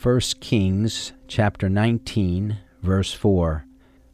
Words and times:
1 0.00 0.20
Kings 0.38 1.12
chapter 1.26 1.68
19, 1.68 2.56
verse 2.82 3.12
4. 3.12 3.64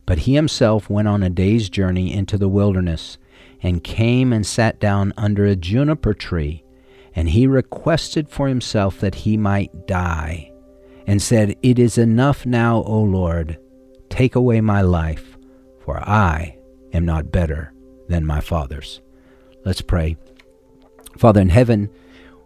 But 0.07 0.21
he 0.21 0.34
himself 0.34 0.89
went 0.89 1.08
on 1.08 1.23
a 1.23 1.29
day's 1.29 1.68
journey 1.68 2.10
into 2.10 2.39
the 2.39 2.49
wilderness, 2.49 3.18
and 3.63 3.84
came 3.84 4.33
and 4.33 4.47
sat 4.47 4.81
down 4.81 5.12
under 5.18 5.44
a 5.44 5.55
juniper 5.55 6.15
tree, 6.15 6.65
and 7.15 7.28
he 7.28 7.47
requested 7.47 8.30
for 8.30 8.48
himself 8.48 8.98
that 9.00 9.14
he 9.14 9.36
might 9.36 9.86
die, 9.86 10.50
and 11.07 11.20
said, 11.20 11.55
It 11.62 11.79
is 11.79 11.98
enough 11.98 12.46
now, 12.46 12.82
O 12.85 13.03
Lord, 13.03 13.59
take 14.09 14.35
away 14.35 14.62
my 14.62 14.80
life, 14.80 15.37
for 15.85 15.98
I 15.98 16.57
am 16.95 17.05
not 17.05 17.30
better 17.30 17.75
than 18.09 18.25
my 18.25 18.41
fathers. 18.41 19.03
Let's 19.66 19.82
pray. 19.82 20.16
Father 21.19 21.43
in 21.43 21.51
heaven, 21.51 21.91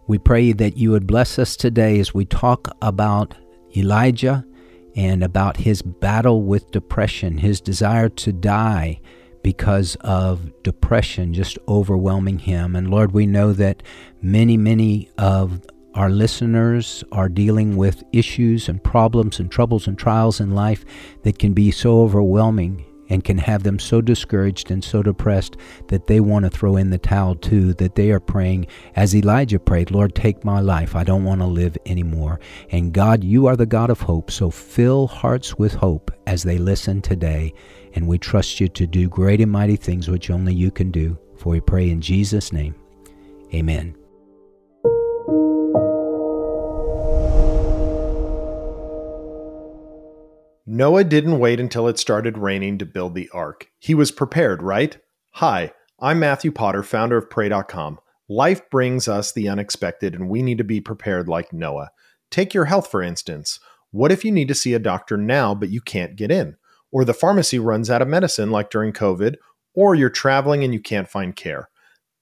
we 0.09 0.17
pray 0.17 0.51
that 0.51 0.75
you 0.75 0.89
would 0.89 1.05
bless 1.05 1.37
us 1.37 1.55
today 1.55 1.99
as 1.99 2.15
we 2.15 2.25
talk 2.25 2.75
about 2.81 3.35
Elijah 3.77 4.43
and 4.95 5.23
about 5.23 5.55
his 5.55 5.83
battle 5.83 6.41
with 6.41 6.71
depression, 6.71 7.37
his 7.37 7.61
desire 7.61 8.09
to 8.09 8.33
die 8.33 8.99
because 9.43 9.95
of 10.01 10.51
depression 10.63 11.31
just 11.31 11.59
overwhelming 11.67 12.39
him. 12.39 12.75
And 12.75 12.89
Lord, 12.89 13.11
we 13.11 13.27
know 13.27 13.53
that 13.53 13.83
many, 14.19 14.57
many 14.57 15.11
of 15.19 15.61
our 15.93 16.09
listeners 16.09 17.03
are 17.11 17.29
dealing 17.29 17.77
with 17.77 18.03
issues 18.11 18.67
and 18.67 18.83
problems 18.83 19.39
and 19.39 19.51
troubles 19.51 19.85
and 19.85 19.95
trials 19.95 20.39
in 20.39 20.55
life 20.55 20.85
that 21.21 21.37
can 21.37 21.53
be 21.53 21.69
so 21.69 22.01
overwhelming 22.01 22.83
and 23.09 23.23
can 23.23 23.37
have 23.37 23.63
them 23.63 23.79
so 23.79 24.01
discouraged 24.01 24.71
and 24.71 24.83
so 24.83 25.03
depressed 25.03 25.57
that 25.87 26.07
they 26.07 26.19
want 26.19 26.45
to 26.45 26.49
throw 26.49 26.77
in 26.77 26.89
the 26.89 26.97
towel 26.97 27.35
too, 27.35 27.73
that 27.75 27.95
they 27.95 28.11
are 28.11 28.19
praying, 28.19 28.67
as 28.95 29.15
Elijah 29.15 29.59
prayed, 29.59 29.91
Lord, 29.91 30.15
take 30.15 30.45
my 30.45 30.59
life. 30.59 30.95
I 30.95 31.03
don't 31.03 31.23
want 31.23 31.41
to 31.41 31.47
live 31.47 31.77
anymore. 31.85 32.39
And 32.71 32.93
God, 32.93 33.23
you 33.23 33.47
are 33.47 33.55
the 33.55 33.65
God 33.65 33.89
of 33.89 34.01
hope, 34.01 34.31
so 34.31 34.49
fill 34.49 35.07
hearts 35.07 35.57
with 35.57 35.73
hope 35.73 36.11
as 36.27 36.43
they 36.43 36.57
listen 36.57 37.01
today. 37.01 37.53
And 37.95 38.07
we 38.07 38.19
trust 38.19 38.59
you 38.59 38.67
to 38.69 38.85
do 38.85 39.09
great 39.09 39.41
and 39.41 39.51
mighty 39.51 39.75
things 39.75 40.07
which 40.07 40.29
only 40.29 40.53
you 40.53 40.71
can 40.71 40.91
do. 40.91 41.17
For 41.37 41.49
we 41.49 41.59
pray 41.59 41.89
in 41.89 42.01
Jesus' 42.01 42.53
name. 42.53 42.75
Amen. 43.53 43.98
Noah 50.79 51.03
didn't 51.03 51.39
wait 51.39 51.59
until 51.59 51.89
it 51.89 51.99
started 51.99 52.37
raining 52.37 52.77
to 52.77 52.85
build 52.85 53.13
the 53.13 53.29
ark. 53.33 53.67
He 53.79 53.93
was 53.93 54.13
prepared, 54.13 54.63
right? 54.63 54.97
Hi, 55.31 55.73
I'm 55.99 56.19
Matthew 56.19 56.53
Potter, 56.53 56.83
founder 56.83 57.17
of 57.17 57.29
Pray.com. 57.29 57.99
Life 58.29 58.69
brings 58.69 59.09
us 59.09 59.33
the 59.33 59.49
unexpected, 59.49 60.15
and 60.15 60.29
we 60.29 60.41
need 60.41 60.57
to 60.57 60.63
be 60.63 60.79
prepared 60.79 61.27
like 61.27 61.51
Noah. 61.51 61.89
Take 62.31 62.53
your 62.53 62.63
health, 62.63 62.89
for 62.89 63.03
instance. 63.03 63.59
What 63.91 64.13
if 64.13 64.23
you 64.23 64.31
need 64.31 64.47
to 64.47 64.55
see 64.55 64.73
a 64.73 64.79
doctor 64.79 65.17
now, 65.17 65.53
but 65.53 65.67
you 65.67 65.81
can't 65.81 66.15
get 66.15 66.31
in? 66.31 66.55
Or 66.93 67.03
the 67.03 67.13
pharmacy 67.13 67.59
runs 67.59 67.89
out 67.89 68.01
of 68.01 68.07
medicine, 68.07 68.49
like 68.49 68.69
during 68.69 68.93
COVID, 68.93 69.35
or 69.75 69.95
you're 69.95 70.09
traveling 70.09 70.63
and 70.63 70.73
you 70.73 70.79
can't 70.79 71.09
find 71.09 71.35
care? 71.35 71.67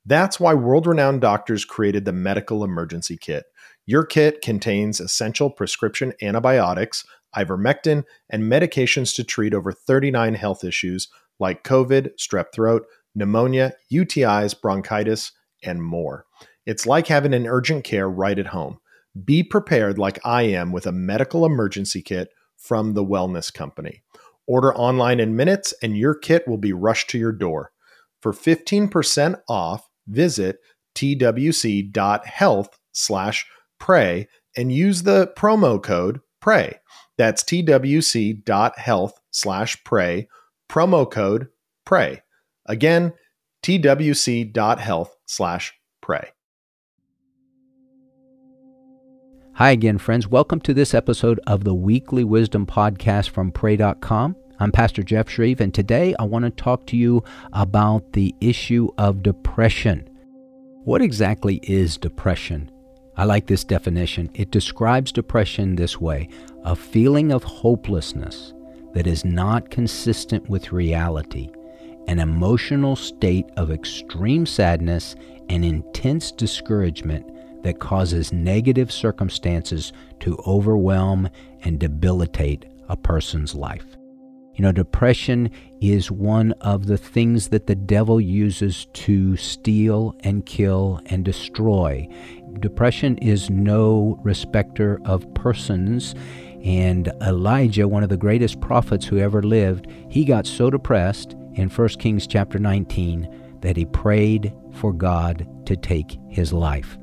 That's 0.03 0.39
why 0.39 0.55
world 0.55 0.87
renowned 0.87 1.21
doctors 1.21 1.63
created 1.63 2.05
the 2.05 2.11
Medical 2.11 2.63
Emergency 2.63 3.17
Kit. 3.17 3.43
Your 3.85 4.03
kit 4.03 4.41
contains 4.41 4.99
essential 4.99 5.51
prescription 5.51 6.13
antibiotics 6.23 7.05
ivermectin, 7.37 8.03
and 8.29 8.43
medications 8.43 9.15
to 9.15 9.23
treat 9.23 9.53
over 9.53 9.71
39 9.71 10.33
health 10.33 10.63
issues 10.63 11.07
like 11.39 11.63
COVID, 11.63 12.11
strep 12.17 12.51
throat, 12.53 12.85
pneumonia, 13.13 13.73
UTIs, 13.91 14.59
bronchitis, 14.59 15.31
and 15.63 15.83
more. 15.83 16.25
It's 16.65 16.85
like 16.85 17.07
having 17.07 17.33
an 17.33 17.47
urgent 17.47 17.83
care 17.83 18.09
right 18.09 18.37
at 18.37 18.47
home. 18.47 18.79
Be 19.23 19.43
prepared 19.43 19.97
like 19.97 20.19
I 20.25 20.43
am 20.43 20.71
with 20.71 20.85
a 20.85 20.91
medical 20.91 21.45
emergency 21.45 22.01
kit 22.01 22.29
from 22.57 22.93
the 22.93 23.05
Wellness 23.05 23.53
Company. 23.53 24.03
Order 24.47 24.73
online 24.75 25.19
in 25.19 25.35
minutes 25.35 25.73
and 25.81 25.97
your 25.97 26.15
kit 26.15 26.47
will 26.47 26.57
be 26.57 26.73
rushed 26.73 27.09
to 27.11 27.17
your 27.17 27.31
door. 27.31 27.71
For 28.21 28.33
15% 28.33 29.39
off, 29.47 29.87
visit 30.07 30.57
twc.health 30.95 32.79
slash 32.91 33.45
pray 33.79 34.27
and 34.55 34.71
use 34.71 35.03
the 35.03 35.31
promo 35.37 35.81
code 35.81 36.19
PRAY. 36.39 36.79
That's 37.17 37.43
twc.health 37.43 39.19
slash 39.31 39.83
pray, 39.83 40.27
promo 40.69 41.09
code 41.09 41.47
pray. 41.85 42.21
Again, 42.65 43.13
twc.health 43.63 45.15
slash 45.25 45.73
pray. 46.01 46.29
Hi 49.53 49.71
again, 49.71 49.97
friends. 49.97 50.27
Welcome 50.27 50.61
to 50.61 50.73
this 50.73 50.93
episode 50.93 51.39
of 51.47 51.63
the 51.63 51.73
Weekly 51.73 52.23
Wisdom 52.23 52.67
Podcast 52.67 53.29
from 53.29 53.51
Pray.com. 53.51 54.35
I'm 54.59 54.71
Pastor 54.71 55.01
Jeff 55.01 55.27
Schreve, 55.27 55.59
and 55.59 55.73
today 55.73 56.13
I 56.19 56.23
want 56.25 56.45
to 56.45 56.51
talk 56.51 56.85
to 56.87 56.97
you 56.97 57.23
about 57.53 58.13
the 58.13 58.35
issue 58.39 58.89
of 58.99 59.23
depression. 59.23 60.07
What 60.83 61.01
exactly 61.01 61.59
is 61.63 61.97
depression? 61.97 62.69
I 63.17 63.23
like 63.23 63.47
this 63.47 63.63
definition. 63.63 64.29
It 64.35 64.51
describes 64.51 65.11
depression 65.11 65.75
this 65.75 65.99
way 65.99 66.29
a 66.63 66.75
feeling 66.75 67.31
of 67.31 67.43
hopelessness 67.43 68.53
that 68.93 69.07
is 69.07 69.25
not 69.25 69.71
consistent 69.71 70.47
with 70.49 70.71
reality, 70.71 71.49
an 72.07 72.19
emotional 72.19 72.95
state 72.95 73.45
of 73.57 73.71
extreme 73.71 74.45
sadness 74.45 75.15
and 75.49 75.65
intense 75.65 76.31
discouragement 76.31 77.25
that 77.63 77.79
causes 77.79 78.31
negative 78.31 78.91
circumstances 78.91 79.93
to 80.19 80.37
overwhelm 80.45 81.27
and 81.63 81.79
debilitate 81.79 82.65
a 82.87 82.95
person's 82.95 83.55
life. 83.55 83.97
You 84.57 84.63
know, 84.63 84.71
depression 84.71 85.51
is 85.81 86.09
one 86.09 86.51
of 86.61 86.87
the 86.87 86.97
things 86.97 87.49
that 87.49 87.67
the 87.67 87.75
devil 87.75 88.19
uses 88.19 88.87
to 88.93 89.37
steal 89.37 90.15
and 90.21 90.47
kill 90.47 90.99
and 91.05 91.23
destroy. 91.23 92.07
Depression 92.59 93.19
is 93.19 93.51
no 93.51 94.19
respecter 94.23 94.99
of 95.05 95.31
persons. 95.35 96.15
And 96.63 97.11
Elijah, 97.21 97.87
one 97.87 98.01
of 98.01 98.09
the 98.09 98.17
greatest 98.17 98.59
prophets 98.59 99.05
who 99.05 99.19
ever 99.19 99.43
lived, 99.43 99.85
he 100.09 100.25
got 100.25 100.47
so 100.47 100.71
depressed 100.71 101.35
in 101.53 101.69
1 101.69 101.87
Kings 101.99 102.25
chapter 102.25 102.57
19 102.57 103.59
that 103.61 103.77
he 103.77 103.85
prayed 103.85 104.51
for 104.73 104.91
God 104.91 105.47
to 105.67 105.77
take 105.77 106.17
his 106.29 106.51
life. 106.51 106.97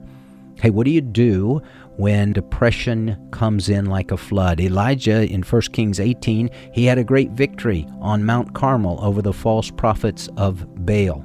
Hey, 0.60 0.70
what 0.70 0.86
do 0.86 0.90
you 0.90 1.00
do 1.00 1.62
when 1.96 2.32
depression 2.32 3.16
comes 3.30 3.68
in 3.68 3.86
like 3.86 4.10
a 4.10 4.16
flood. 4.16 4.60
Elijah 4.60 5.26
in 5.30 5.42
1 5.42 5.62
Kings 5.72 6.00
18, 6.00 6.50
he 6.72 6.84
had 6.84 6.98
a 6.98 7.04
great 7.04 7.30
victory 7.30 7.86
on 8.00 8.24
Mount 8.24 8.54
Carmel 8.54 8.98
over 9.02 9.22
the 9.22 9.32
false 9.32 9.70
prophets 9.70 10.28
of 10.36 10.66
Baal. 10.84 11.24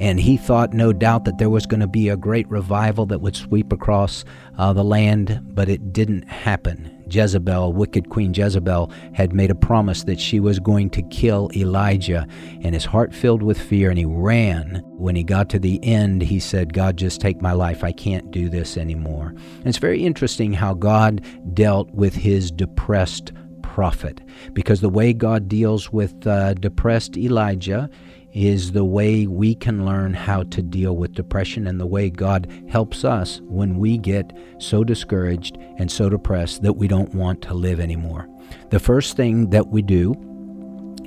And 0.00 0.18
he 0.18 0.38
thought, 0.38 0.72
no 0.72 0.92
doubt, 0.94 1.26
that 1.26 1.36
there 1.36 1.50
was 1.50 1.66
going 1.66 1.80
to 1.80 1.86
be 1.86 2.08
a 2.08 2.16
great 2.16 2.48
revival 2.48 3.04
that 3.06 3.20
would 3.20 3.36
sweep 3.36 3.70
across 3.70 4.24
uh, 4.56 4.72
the 4.72 4.82
land, 4.82 5.40
but 5.54 5.68
it 5.68 5.92
didn't 5.92 6.26
happen. 6.26 6.96
Jezebel, 7.10 7.72
wicked 7.72 8.08
Queen 8.08 8.32
Jezebel, 8.32 8.90
had 9.12 9.34
made 9.34 9.50
a 9.50 9.54
promise 9.54 10.04
that 10.04 10.18
she 10.18 10.40
was 10.40 10.58
going 10.58 10.88
to 10.90 11.02
kill 11.02 11.50
Elijah, 11.54 12.26
and 12.62 12.72
his 12.72 12.84
heart 12.84 13.14
filled 13.14 13.42
with 13.42 13.60
fear, 13.60 13.90
and 13.90 13.98
he 13.98 14.04
ran. 14.06 14.82
When 14.96 15.16
he 15.16 15.22
got 15.22 15.50
to 15.50 15.58
the 15.58 15.84
end, 15.84 16.22
he 16.22 16.40
said, 16.40 16.72
God, 16.72 16.96
just 16.96 17.20
take 17.20 17.42
my 17.42 17.52
life. 17.52 17.84
I 17.84 17.92
can't 17.92 18.30
do 18.30 18.48
this 18.48 18.76
anymore. 18.76 19.28
And 19.28 19.66
it's 19.66 19.78
very 19.78 20.02
interesting 20.04 20.54
how 20.54 20.72
God 20.74 21.22
dealt 21.52 21.90
with 21.90 22.14
his 22.14 22.50
depressed 22.50 23.32
prophet, 23.62 24.20
because 24.52 24.80
the 24.80 24.88
way 24.88 25.12
God 25.12 25.48
deals 25.48 25.92
with 25.92 26.26
uh, 26.26 26.54
depressed 26.54 27.16
Elijah 27.16 27.90
is 28.32 28.72
the 28.72 28.84
way 28.84 29.26
we 29.26 29.54
can 29.54 29.84
learn 29.84 30.14
how 30.14 30.44
to 30.44 30.62
deal 30.62 30.96
with 30.96 31.14
depression 31.14 31.66
and 31.66 31.80
the 31.80 31.86
way 31.86 32.10
God 32.10 32.50
helps 32.68 33.04
us 33.04 33.40
when 33.44 33.78
we 33.78 33.98
get 33.98 34.32
so 34.58 34.84
discouraged 34.84 35.58
and 35.78 35.90
so 35.90 36.08
depressed 36.08 36.62
that 36.62 36.74
we 36.74 36.88
don't 36.88 37.14
want 37.14 37.42
to 37.42 37.54
live 37.54 37.80
anymore. 37.80 38.28
The 38.70 38.78
first 38.78 39.16
thing 39.16 39.50
that 39.50 39.68
we 39.68 39.82
do 39.82 40.14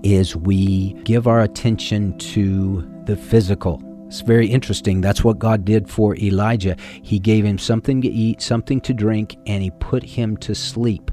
is 0.04 0.36
we 0.36 0.94
give 1.04 1.28
our 1.28 1.42
attention 1.42 2.18
to 2.18 2.90
the 3.06 3.16
physical. 3.16 3.82
It's 4.08 4.22
very 4.22 4.48
interesting. 4.48 5.02
That's 5.02 5.24
what 5.24 5.40
God 5.40 5.66
did 5.66 5.90
for 5.90 6.16
Elijah. 6.18 6.76
He 7.02 7.20
gave 7.20 7.46
him 7.46 7.58
something 7.58 8.02
to 8.02 8.08
eat, 8.08 8.42
something 8.42 8.80
to 8.82 8.94
drink, 8.94 9.38
and 9.48 9.64
he 9.64 9.72
put 9.72 10.04
him 10.04 10.38
to 10.38 10.54
sleep. 10.54 11.10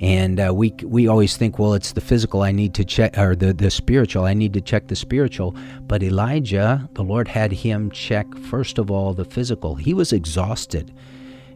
And 0.00 0.40
uh, 0.40 0.52
we 0.54 0.74
we 0.84 1.08
always 1.08 1.36
think, 1.36 1.58
well, 1.58 1.74
it's 1.74 1.92
the 1.92 2.00
physical 2.00 2.42
I 2.42 2.52
need 2.52 2.74
to 2.74 2.84
check, 2.84 3.16
or 3.18 3.36
the 3.36 3.52
the 3.52 3.70
spiritual 3.70 4.24
I 4.24 4.34
need 4.34 4.52
to 4.54 4.60
check 4.60 4.88
the 4.88 4.96
spiritual. 4.96 5.56
But 5.82 6.02
Elijah, 6.02 6.88
the 6.94 7.04
Lord 7.04 7.28
had 7.28 7.52
him 7.52 7.90
check 7.90 8.26
first 8.36 8.78
of 8.78 8.90
all 8.90 9.14
the 9.14 9.24
physical. 9.24 9.76
He 9.76 9.94
was 9.94 10.12
exhausted, 10.12 10.92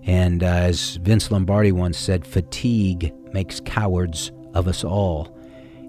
and 0.05 0.43
uh, 0.43 0.47
as 0.47 0.97
Vince 0.97 1.31
Lombardi 1.31 1.73
once 1.73 1.99
said, 1.99 2.27
fatigue 2.27 3.13
makes 3.33 3.61
cowards 3.61 4.33
of 4.55 4.69
us 4.69 4.85
all. 4.85 5.36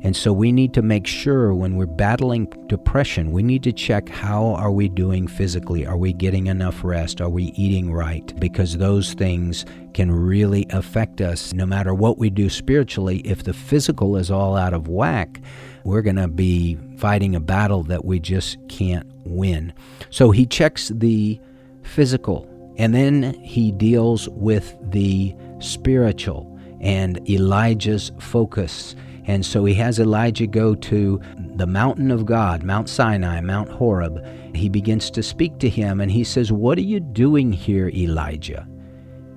And 0.08 0.16
so 0.16 0.32
we 0.32 0.54
need 0.54 0.74
to 0.76 0.82
make 0.82 1.06
sure 1.06 1.54
when 1.54 1.76
we're 1.76 1.86
battling 1.86 2.46
depression, 2.68 3.34
we 3.34 3.44
need 3.44 3.62
to 3.64 3.74
check 3.74 4.08
how 4.08 4.54
are 4.54 4.72
we 4.72 4.88
doing 4.88 5.28
physically? 5.28 5.86
Are 5.86 5.98
we 5.98 6.14
getting 6.14 6.48
enough 6.48 6.82
rest? 6.82 7.20
Are 7.20 7.28
we 7.28 7.52
eating 7.58 7.92
right? 7.92 8.34
Because 8.40 8.78
those 8.78 9.16
things 9.16 9.66
can 9.94 10.10
really 10.10 10.66
affect 10.70 11.20
us 11.20 11.52
no 11.52 11.66
matter 11.66 11.94
what 11.94 12.18
we 12.18 12.30
do 12.30 12.50
spiritually. 12.50 13.18
If 13.26 13.44
the 13.44 13.52
physical 13.52 14.16
is 14.16 14.32
all 14.32 14.56
out 14.56 14.74
of 14.74 14.88
whack, 14.88 15.42
we're 15.84 16.04
going 16.04 16.16
to 16.16 16.30
be 16.30 16.78
fighting 16.96 17.36
a 17.36 17.42
battle 17.42 17.84
that 17.84 18.06
we 18.06 18.22
just 18.22 18.66
can't 18.70 19.12
win. 19.26 19.74
So 20.10 20.32
he 20.32 20.46
checks 20.46 20.88
the 20.88 21.38
physical 21.84 22.48
and 22.78 22.96
then 22.96 23.34
he 23.44 23.74
deals 23.74 24.30
with 24.30 24.74
the 24.82 25.36
spiritual 25.60 26.58
and 26.80 27.30
Elijah's 27.30 28.14
focus. 28.20 28.96
And 29.28 29.46
so 29.46 29.66
he 29.66 29.74
has 29.76 30.00
Elijah 30.00 30.48
go 30.48 30.74
to 30.74 31.22
the 31.56 31.68
mountain 31.68 32.12
of 32.12 32.26
God, 32.26 32.64
Mount 32.64 32.90
Sinai, 32.90 33.42
Mount 33.42 33.70
Horeb. 33.70 34.26
He 34.56 34.70
begins 34.70 35.12
to 35.12 35.22
speak 35.22 35.60
to 35.60 35.70
him 35.70 36.02
and 36.02 36.10
he 36.10 36.24
says, 36.24 36.52
What 36.52 36.78
are 36.78 36.82
you 36.82 37.02
doing 37.02 37.52
here, 37.52 37.90
Elijah? 37.90 38.68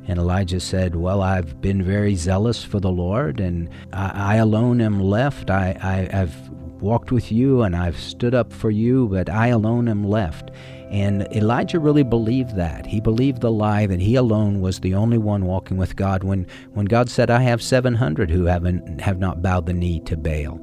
And 0.06 0.18
Elijah 0.18 0.60
said, 0.60 0.96
Well, 0.96 1.22
I've 1.22 1.60
been 1.60 1.82
very 1.82 2.14
zealous 2.14 2.64
for 2.64 2.80
the 2.80 2.90
Lord, 2.90 3.40
and 3.40 3.68
I, 3.92 4.34
I 4.34 4.36
alone 4.36 4.80
am 4.80 5.00
left. 5.00 5.50
I, 5.50 5.76
I, 5.82 6.20
I've 6.20 6.50
walked 6.80 7.12
with 7.12 7.30
you 7.30 7.62
and 7.62 7.76
I've 7.76 7.98
stood 7.98 8.34
up 8.34 8.52
for 8.52 8.70
you, 8.70 9.08
but 9.08 9.28
I 9.28 9.48
alone 9.48 9.88
am 9.88 10.04
left. 10.04 10.50
And 10.90 11.28
Elijah 11.32 11.78
really 11.78 12.02
believed 12.02 12.56
that. 12.56 12.84
He 12.84 13.00
believed 13.00 13.40
the 13.40 13.52
lie 13.52 13.86
that 13.86 14.00
he 14.00 14.16
alone 14.16 14.60
was 14.60 14.80
the 14.80 14.94
only 14.94 15.18
one 15.18 15.44
walking 15.44 15.76
with 15.76 15.94
God 15.94 16.24
when, 16.24 16.46
when 16.72 16.86
God 16.86 17.08
said, 17.08 17.30
I 17.30 17.42
have 17.42 17.62
700 17.62 18.28
who 18.30 18.46
haven't, 18.46 19.00
have 19.00 19.18
not 19.18 19.40
bowed 19.40 19.66
the 19.66 19.72
knee 19.72 20.00
to 20.00 20.16
Baal. 20.16 20.60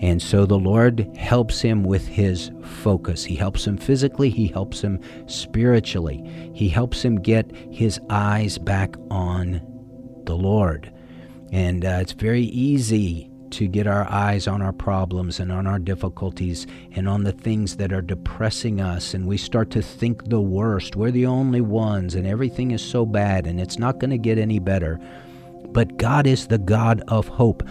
And 0.00 0.20
so 0.20 0.44
the 0.44 0.58
Lord 0.58 1.14
helps 1.16 1.62
him 1.62 1.82
with 1.82 2.06
his 2.06 2.50
focus. 2.62 3.24
He 3.24 3.36
helps 3.36 3.66
him 3.66 3.78
physically, 3.78 4.28
he 4.28 4.48
helps 4.48 4.82
him 4.82 5.00
spiritually. 5.26 6.22
He 6.54 6.68
helps 6.68 7.02
him 7.02 7.16
get 7.16 7.50
his 7.70 8.00
eyes 8.10 8.58
back 8.58 8.96
on 9.10 9.62
the 10.24 10.36
Lord. 10.36 10.92
And 11.52 11.84
uh, 11.84 11.98
it's 12.00 12.12
very 12.12 12.44
easy 12.44 13.29
to 13.52 13.66
get 13.66 13.86
our 13.86 14.10
eyes 14.10 14.46
on 14.46 14.62
our 14.62 14.72
problems 14.72 15.40
and 15.40 15.50
on 15.50 15.66
our 15.66 15.78
difficulties 15.78 16.66
and 16.92 17.08
on 17.08 17.24
the 17.24 17.32
things 17.32 17.76
that 17.76 17.92
are 17.92 18.02
depressing 18.02 18.80
us, 18.80 19.14
and 19.14 19.26
we 19.26 19.36
start 19.36 19.70
to 19.70 19.82
think 19.82 20.28
the 20.28 20.40
worst. 20.40 20.96
We're 20.96 21.10
the 21.10 21.26
only 21.26 21.60
ones, 21.60 22.14
and 22.14 22.26
everything 22.26 22.70
is 22.70 22.82
so 22.82 23.04
bad, 23.06 23.46
and 23.46 23.60
it's 23.60 23.78
not 23.78 23.98
going 23.98 24.10
to 24.10 24.18
get 24.18 24.38
any 24.38 24.58
better. 24.58 24.98
But 25.66 25.96
God 25.96 26.26
is 26.26 26.46
the 26.46 26.58
God 26.58 27.02
of 27.08 27.28
hope. 27.28 27.62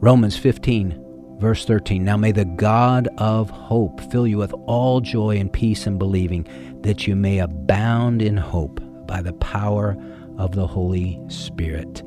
Romans 0.00 0.36
15, 0.36 1.36
verse 1.38 1.64
13. 1.64 2.04
Now 2.04 2.16
may 2.16 2.32
the 2.32 2.44
God 2.44 3.08
of 3.18 3.50
hope 3.50 4.00
fill 4.10 4.26
you 4.26 4.38
with 4.38 4.52
all 4.66 5.00
joy 5.00 5.36
and 5.38 5.52
peace 5.52 5.86
in 5.86 5.98
believing, 5.98 6.46
that 6.82 7.06
you 7.06 7.16
may 7.16 7.38
abound 7.38 8.22
in 8.22 8.36
hope 8.36 8.80
by 9.06 9.22
the 9.22 9.32
power 9.34 9.96
of 10.38 10.52
the 10.52 10.66
Holy 10.66 11.20
Spirit. 11.28 12.02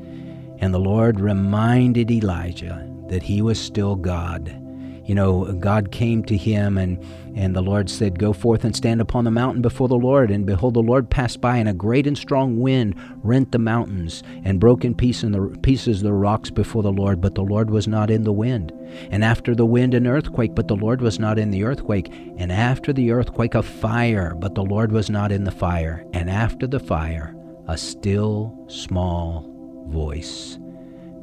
And 0.62 0.72
the 0.72 0.78
Lord 0.78 1.18
reminded 1.18 2.08
Elijah 2.08 2.88
that 3.08 3.24
he 3.24 3.42
was 3.42 3.60
still 3.60 3.96
God. 3.96 4.56
You 5.04 5.16
know, 5.16 5.52
God 5.54 5.90
came 5.90 6.22
to 6.26 6.36
him 6.36 6.78
and, 6.78 7.04
and 7.34 7.56
the 7.56 7.60
Lord 7.60 7.90
said, 7.90 8.16
Go 8.16 8.32
forth 8.32 8.62
and 8.62 8.74
stand 8.74 9.00
upon 9.00 9.24
the 9.24 9.32
mountain 9.32 9.60
before 9.60 9.88
the 9.88 9.96
Lord. 9.96 10.30
And 10.30 10.46
behold, 10.46 10.74
the 10.74 10.80
Lord 10.80 11.10
passed 11.10 11.40
by, 11.40 11.56
and 11.56 11.68
a 11.68 11.72
great 11.72 12.06
and 12.06 12.16
strong 12.16 12.60
wind 12.60 12.94
rent 13.24 13.50
the 13.50 13.58
mountains 13.58 14.22
and 14.44 14.60
broke 14.60 14.84
in 14.84 14.94
piece 14.94 15.24
in 15.24 15.32
the, 15.32 15.58
pieces 15.62 16.00
the 16.00 16.12
rocks 16.12 16.48
before 16.48 16.84
the 16.84 16.92
Lord. 16.92 17.20
But 17.20 17.34
the 17.34 17.42
Lord 17.42 17.68
was 17.68 17.88
not 17.88 18.08
in 18.08 18.22
the 18.22 18.32
wind. 18.32 18.70
And 19.10 19.24
after 19.24 19.56
the 19.56 19.66
wind, 19.66 19.94
an 19.94 20.06
earthquake, 20.06 20.54
but 20.54 20.68
the 20.68 20.76
Lord 20.76 21.00
was 21.00 21.18
not 21.18 21.40
in 21.40 21.50
the 21.50 21.64
earthquake. 21.64 22.08
And 22.36 22.52
after 22.52 22.92
the 22.92 23.10
earthquake, 23.10 23.56
a 23.56 23.64
fire, 23.64 24.36
but 24.36 24.54
the 24.54 24.62
Lord 24.62 24.92
was 24.92 25.10
not 25.10 25.32
in 25.32 25.42
the 25.42 25.50
fire. 25.50 26.06
And 26.12 26.30
after 26.30 26.68
the 26.68 26.78
fire, 26.78 27.34
a 27.66 27.76
still 27.76 28.64
small 28.68 29.51
voice. 29.86 30.58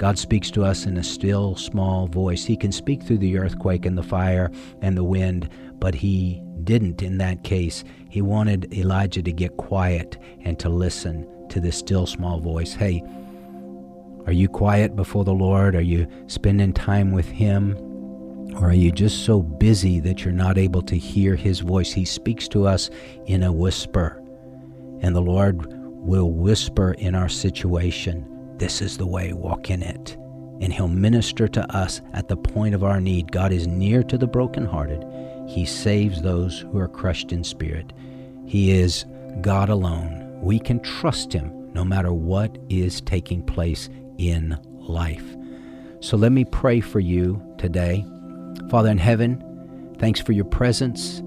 God 0.00 0.18
speaks 0.18 0.50
to 0.52 0.64
us 0.64 0.86
in 0.86 0.96
a 0.96 1.04
still, 1.04 1.56
small 1.56 2.06
voice. 2.06 2.46
He 2.46 2.56
can 2.56 2.72
speak 2.72 3.02
through 3.02 3.18
the 3.18 3.36
earthquake 3.36 3.84
and 3.84 3.98
the 3.98 4.02
fire 4.02 4.50
and 4.80 4.96
the 4.96 5.04
wind, 5.04 5.50
but 5.78 5.94
he 5.94 6.42
didn't 6.64 7.02
in 7.02 7.18
that 7.18 7.44
case. 7.44 7.84
He 8.08 8.22
wanted 8.22 8.72
Elijah 8.72 9.22
to 9.22 9.30
get 9.30 9.58
quiet 9.58 10.16
and 10.40 10.58
to 10.58 10.70
listen 10.70 11.28
to 11.50 11.60
this 11.60 11.76
still, 11.76 12.06
small 12.06 12.40
voice. 12.40 12.72
Hey, 12.72 13.02
are 14.24 14.32
you 14.32 14.48
quiet 14.48 14.96
before 14.96 15.24
the 15.24 15.34
Lord? 15.34 15.76
Are 15.76 15.82
you 15.82 16.06
spending 16.28 16.72
time 16.72 17.12
with 17.12 17.26
Him? 17.26 17.76
Or 18.56 18.70
are 18.70 18.74
you 18.74 18.92
just 18.92 19.26
so 19.26 19.42
busy 19.42 20.00
that 20.00 20.24
you're 20.24 20.32
not 20.32 20.56
able 20.56 20.80
to 20.82 20.96
hear 20.96 21.36
His 21.36 21.60
voice? 21.60 21.92
He 21.92 22.06
speaks 22.06 22.48
to 22.48 22.66
us 22.66 22.88
in 23.26 23.42
a 23.42 23.52
whisper, 23.52 24.22
and 25.02 25.14
the 25.14 25.20
Lord 25.20 25.66
will 25.68 26.32
whisper 26.32 26.92
in 26.92 27.14
our 27.14 27.28
situation 27.28 28.26
this 28.60 28.82
is 28.82 28.98
the 28.98 29.06
way, 29.06 29.32
walk 29.32 29.70
in 29.70 29.82
it. 29.82 30.16
And 30.60 30.70
He'll 30.72 30.86
minister 30.86 31.48
to 31.48 31.74
us 31.74 32.02
at 32.12 32.28
the 32.28 32.36
point 32.36 32.74
of 32.74 32.84
our 32.84 33.00
need. 33.00 33.32
God 33.32 33.52
is 33.52 33.66
near 33.66 34.02
to 34.04 34.18
the 34.18 34.26
brokenhearted. 34.26 35.02
He 35.48 35.64
saves 35.64 36.20
those 36.20 36.60
who 36.60 36.78
are 36.78 36.86
crushed 36.86 37.32
in 37.32 37.42
spirit. 37.42 37.92
He 38.46 38.70
is 38.70 39.06
God 39.40 39.70
alone. 39.70 40.38
We 40.42 40.58
can 40.58 40.78
trust 40.80 41.32
Him 41.32 41.72
no 41.72 41.84
matter 41.84 42.12
what 42.12 42.58
is 42.68 43.00
taking 43.00 43.42
place 43.42 43.88
in 44.18 44.58
life. 44.78 45.24
So 46.00 46.18
let 46.18 46.30
me 46.30 46.44
pray 46.44 46.80
for 46.80 47.00
you 47.00 47.42
today. 47.56 48.04
Father 48.68 48.90
in 48.90 48.98
heaven, 48.98 49.96
thanks 49.98 50.20
for 50.20 50.32
your 50.32 50.44
presence. 50.44 51.22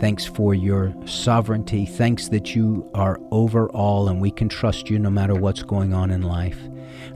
Thanks 0.00 0.26
for 0.26 0.52
your 0.52 0.94
sovereignty. 1.06 1.86
Thanks 1.86 2.28
that 2.28 2.54
you 2.54 2.90
are 2.94 3.18
over 3.30 3.70
all 3.70 4.08
and 4.08 4.20
we 4.20 4.30
can 4.30 4.50
trust 4.50 4.90
you 4.90 4.98
no 4.98 5.08
matter 5.08 5.34
what's 5.34 5.62
going 5.62 5.94
on 5.94 6.10
in 6.10 6.20
life. 6.20 6.58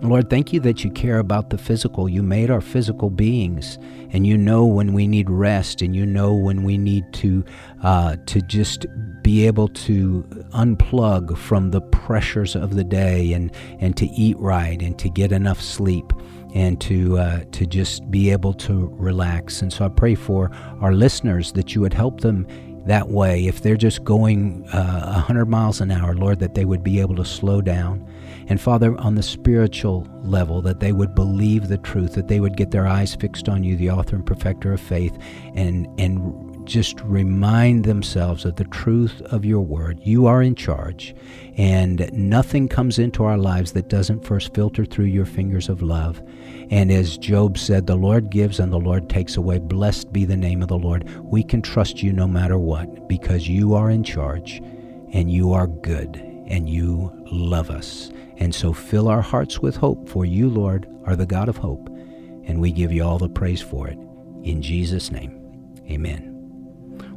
Lord, 0.03 0.31
thank 0.31 0.53
you 0.53 0.61
that 0.61 0.85
you 0.85 0.91
care 0.91 1.19
about 1.19 1.51
the 1.51 1.59
physical. 1.59 2.09
You 2.09 2.23
made 2.23 2.51
our 2.51 2.61
physical 2.61 3.11
beings, 3.11 3.79
and 4.11 4.27
you 4.27 4.37
know 4.37 4.65
when 4.65 4.93
we 4.93 5.07
need 5.07 5.29
rest, 5.29 5.83
and 5.83 5.95
you 5.95 6.07
know 6.07 6.35
when 6.35 6.63
we 6.63 6.79
need 6.79 7.13
to 7.15 7.45
uh, 7.83 8.17
to 8.27 8.41
just 8.43 8.87
be 9.23 9.47
able 9.47 9.69
to 9.69 10.23
unplug 10.53 11.37
from 11.37 11.71
the 11.71 11.81
pressures 11.81 12.55
of 12.55 12.75
the 12.75 12.85
day, 12.85 13.33
and 13.33 13.53
and 13.81 13.97
to 13.97 14.07
eat 14.07 14.39
right, 14.39 14.81
and 14.83 14.99
to 14.99 15.09
get 15.09 15.33
enough 15.33 15.61
sleep, 15.61 16.13
and 16.55 16.81
to 16.81 17.19
uh, 17.19 17.45
to 17.53 17.67
just 17.67 18.11
be 18.11 18.31
able 18.31 18.55
to 18.55 18.89
relax. 18.95 19.63
And 19.63 19.73
so 19.73 19.85
I 19.85 19.89
pray 19.89 20.15
for 20.15 20.51
our 20.81 20.93
listeners 20.93 21.53
that 21.53 21.75
you 21.75 21.81
would 21.81 21.95
help 21.95 22.21
them 22.21 22.47
that 22.89 23.09
way. 23.09 23.47
If 23.47 23.63
they're 23.63 23.77
just 23.77 24.03
going 24.03 24.67
uh, 24.71 25.13
100 25.13 25.47
miles 25.47 25.81
an 25.81 25.91
hour, 25.91 26.15
Lord, 26.15 26.41
that 26.41 26.55
they 26.55 26.65
would 26.65 26.83
be 26.83 27.01
able 27.01 27.17
to 27.17 27.25
slow 27.25 27.61
down. 27.61 28.07
And 28.49 28.59
Father, 28.59 28.99
on 28.99 29.15
the 29.15 29.23
spiritual 29.23 30.09
level, 30.23 30.63
that 30.63 30.81
they 30.81 30.93
would 30.93 31.15
believe 31.15 31.69
the 31.69 31.79
truth, 31.79 32.15
that 32.15 32.29
they 32.29 32.41
would 32.41 32.57
get 32.57 32.71
their 32.71 32.87
eyes 32.87 33.15
fixed 33.15 33.49
on 33.49 33.63
you, 33.63 33.77
the 33.77 33.91
author 33.91 34.17
and 34.17 34.25
perfecter 34.25 34.73
of 34.73 34.81
faith, 34.81 35.17
and, 35.55 35.87
and 36.01 36.67
just 36.67 37.01
remind 37.03 37.85
themselves 37.85 38.47
of 38.47 38.57
the 38.57 38.65
truth 38.65 39.21
of 39.23 39.45
your 39.45 39.61
word. 39.61 40.01
You 40.03 40.27
are 40.27 40.43
in 40.43 40.55
charge, 40.55 41.15
and 41.59 42.11
nothing 42.13 42.69
comes 42.69 42.99
into 42.99 43.25
our 43.25 43.39
lives 43.39 43.73
that 43.73 43.89
doesn't 43.89 44.25
first 44.25 44.55
filter 44.55 44.87
through 44.87 45.07
your 45.07 45.27
fingers 45.27 45.69
of 45.69 45.83
love. 45.83 46.23
And 46.71 46.91
as 46.91 47.19
Job 47.19 47.59
said, 47.59 47.87
the 47.87 47.97
Lord 47.97 48.31
gives 48.31 48.61
and 48.61 48.73
the 48.73 48.79
Lord 48.79 49.11
takes 49.11 49.37
away. 49.37 49.59
Blessed 49.59 50.11
be 50.13 50.25
the 50.25 50.37
name 50.37 50.63
of 50.63 50.69
the 50.69 50.79
Lord. 50.79 51.09
We 51.23 51.43
can 51.43 51.61
trust 51.61 52.03
you 52.03 52.13
no 52.13 52.27
matter 52.27 52.59
what 52.59 53.09
because 53.09 53.49
you 53.49 53.75
are 53.75 53.91
in 53.91 54.05
charge 54.05 54.63
and 55.13 55.31
you 55.31 55.53
are 55.53 55.67
good 55.67 56.28
and 56.49 56.69
you 56.69 57.13
love 57.31 57.71
us. 57.71 58.11
And 58.39 58.55
so 58.55 58.73
fill 58.73 59.09
our 59.09 59.23
hearts 59.23 59.61
with 59.61 59.77
hope, 59.77 60.09
for 60.09 60.25
you, 60.25 60.49
Lord, 60.49 60.89
are 61.05 61.17
the 61.17 61.27
God 61.27 61.49
of 61.49 61.57
hope, 61.57 61.89
and 62.45 62.61
we 62.61 62.73
give 62.73 62.93
you 62.93 63.05
all 63.05 63.19
the 63.19 63.29
praise 63.29 63.63
for 63.63 63.89
it. 63.89 63.99
In 64.43 64.61
Jesus' 64.63 65.11
name, 65.11 65.33
amen. 65.91 66.35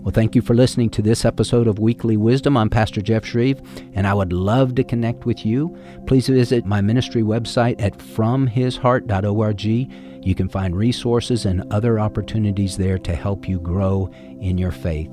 Well, 0.01 0.11
thank 0.11 0.33
you 0.33 0.41
for 0.41 0.55
listening 0.55 0.89
to 0.91 1.03
this 1.03 1.25
episode 1.25 1.67
of 1.67 1.77
Weekly 1.77 2.17
Wisdom. 2.17 2.57
I'm 2.57 2.71
Pastor 2.71 3.01
Jeff 3.01 3.23
Schreve, 3.23 3.63
and 3.93 4.07
I 4.07 4.15
would 4.15 4.33
love 4.33 4.73
to 4.75 4.83
connect 4.83 5.27
with 5.27 5.45
you. 5.45 5.77
Please 6.07 6.27
visit 6.27 6.65
my 6.65 6.81
ministry 6.81 7.21
website 7.21 7.79
at 7.79 7.99
fromhisheart.org. 7.99 9.63
You 9.63 10.35
can 10.35 10.49
find 10.49 10.75
resources 10.75 11.45
and 11.45 11.71
other 11.71 11.99
opportunities 11.99 12.77
there 12.77 12.97
to 12.97 13.15
help 13.15 13.47
you 13.47 13.59
grow 13.59 14.09
in 14.39 14.57
your 14.57 14.71
faith. 14.71 15.11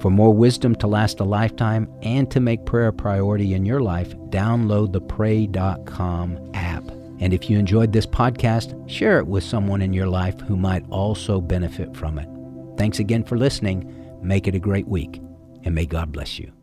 For 0.00 0.10
more 0.10 0.32
wisdom 0.32 0.74
to 0.76 0.86
last 0.86 1.20
a 1.20 1.24
lifetime 1.24 1.92
and 2.02 2.30
to 2.30 2.40
make 2.40 2.64
prayer 2.64 2.88
a 2.88 2.92
priority 2.92 3.54
in 3.54 3.66
your 3.66 3.80
life, 3.80 4.14
download 4.30 4.92
the 4.92 5.00
pray.com 5.00 6.50
app. 6.54 6.84
And 7.20 7.34
if 7.34 7.50
you 7.50 7.58
enjoyed 7.58 7.92
this 7.92 8.06
podcast, 8.06 8.88
share 8.88 9.18
it 9.18 9.26
with 9.26 9.42
someone 9.42 9.82
in 9.82 9.92
your 9.92 10.06
life 10.06 10.40
who 10.40 10.56
might 10.56 10.88
also 10.88 11.40
benefit 11.40 11.96
from 11.96 12.18
it. 12.18 12.28
Thanks 12.78 13.00
again 13.00 13.24
for 13.24 13.36
listening. 13.36 13.92
Make 14.22 14.46
it 14.46 14.54
a 14.54 14.60
great 14.60 14.86
week, 14.86 15.20
and 15.64 15.74
may 15.74 15.86
God 15.86 16.12
bless 16.12 16.38
you. 16.38 16.57